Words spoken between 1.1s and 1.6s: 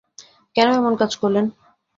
করলেন?